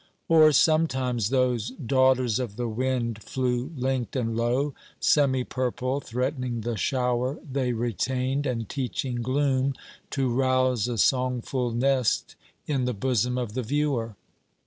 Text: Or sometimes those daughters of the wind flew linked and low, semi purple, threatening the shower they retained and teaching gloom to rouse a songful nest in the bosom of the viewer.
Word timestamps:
Or 0.27 0.51
sometimes 0.51 1.29
those 1.29 1.69
daughters 1.69 2.39
of 2.39 2.55
the 2.55 2.67
wind 2.67 3.21
flew 3.21 3.71
linked 3.77 4.15
and 4.15 4.35
low, 4.35 4.73
semi 4.99 5.43
purple, 5.43 5.99
threatening 5.99 6.61
the 6.61 6.75
shower 6.75 7.37
they 7.47 7.73
retained 7.73 8.47
and 8.47 8.67
teaching 8.67 9.17
gloom 9.21 9.75
to 10.09 10.27
rouse 10.27 10.87
a 10.87 10.97
songful 10.97 11.69
nest 11.69 12.35
in 12.65 12.85
the 12.85 12.95
bosom 12.95 13.37
of 13.37 13.53
the 13.53 13.61
viewer. 13.61 14.15